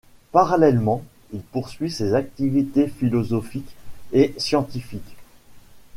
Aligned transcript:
Parallèlement, 0.31 1.03
il 1.31 1.41
poursuit 1.41 1.91
ses 1.91 2.15
activités 2.15 2.87
philosophiques 2.87 3.75
et 4.13 4.33
scientifiques. 4.39 5.15